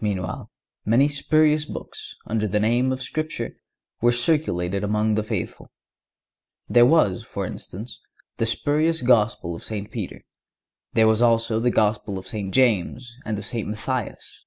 Meanwhile, 0.00 0.52
many 0.84 1.08
spurious 1.08 1.64
books, 1.64 2.14
under 2.28 2.46
the 2.46 2.60
name 2.60 2.92
of 2.92 3.02
Scripture, 3.02 3.56
were 4.00 4.12
circulated 4.12 4.84
among 4.84 5.14
the 5.16 5.24
faithful. 5.24 5.72
There 6.68 6.86
was, 6.86 7.24
for 7.24 7.44
instance, 7.44 8.00
the 8.36 8.46
spurious 8.46 9.02
Gospel 9.02 9.56
of 9.56 9.64
St. 9.64 9.90
Peter; 9.90 10.22
there 10.92 11.08
was 11.08 11.20
also 11.20 11.58
the 11.58 11.72
Gospel 11.72 12.18
of 12.18 12.26
St. 12.28 12.54
James 12.54 13.16
and 13.24 13.36
of 13.36 13.44
St. 13.46 13.66
Matthias. 13.66 14.44